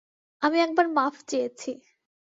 আমি 0.41 0.57
একবার 0.59 0.85
মাফ 0.95 1.15
চেয়েছি। 1.27 1.71